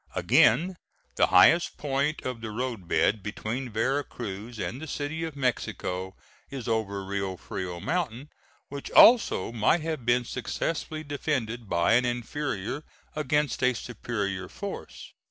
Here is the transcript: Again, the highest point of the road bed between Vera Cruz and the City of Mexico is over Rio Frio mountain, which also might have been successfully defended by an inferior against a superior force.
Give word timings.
Again, 0.15 0.77
the 1.15 1.27
highest 1.27 1.77
point 1.77 2.23
of 2.23 2.41
the 2.41 2.49
road 2.49 2.87
bed 2.87 3.21
between 3.21 3.69
Vera 3.69 4.03
Cruz 4.03 4.57
and 4.57 4.81
the 4.81 4.87
City 4.87 5.23
of 5.23 5.35
Mexico 5.35 6.15
is 6.49 6.67
over 6.67 7.05
Rio 7.05 7.37
Frio 7.37 7.79
mountain, 7.79 8.31
which 8.69 8.89
also 8.89 9.51
might 9.51 9.81
have 9.81 10.03
been 10.03 10.25
successfully 10.25 11.03
defended 11.03 11.69
by 11.69 11.93
an 11.93 12.05
inferior 12.05 12.81
against 13.15 13.61
a 13.61 13.75
superior 13.75 14.47
force. 14.49 15.13